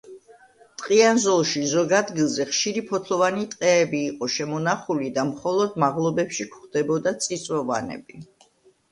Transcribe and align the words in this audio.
ტყიან 0.83 1.19
ზოლში, 1.23 1.59
ზოგ 1.71 1.91
ადგილზე 1.97 2.45
ხშირი 2.53 2.81
ფოთლოვანი 2.91 3.43
ტყეები 3.51 3.99
იყო 4.05 4.29
შემონახული 4.35 5.11
და 5.17 5.25
მხოლოდ 5.27 5.77
მაღლობებში 5.83 6.47
გვხვდებოდა 6.55 7.15
წიწვოვანები. 7.27 8.19